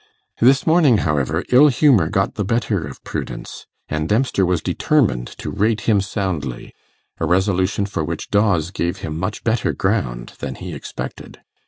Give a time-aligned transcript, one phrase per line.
[0.39, 5.51] This morning, however, ill humour got the better of prudence, and Dempster was determined to
[5.51, 6.73] rate him soundly;
[7.19, 11.41] a resolution for which Dawes gave him much better ground than he expected.